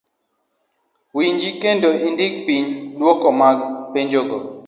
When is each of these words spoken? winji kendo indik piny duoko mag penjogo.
winji 1.15 1.49
kendo 1.61 1.89
indik 2.07 2.33
piny 2.45 2.65
duoko 2.97 3.27
mag 3.39 3.57
penjogo. 3.93 4.37